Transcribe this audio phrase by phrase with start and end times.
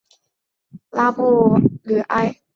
[0.89, 2.41] 拉布吕埃。